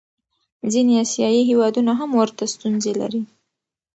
[0.71, 3.21] ځینې آسیایي هېوادونه هم ورته ستونزې لري.